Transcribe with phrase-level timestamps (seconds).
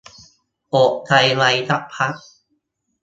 [0.73, 2.13] อดใจไว้สักพัก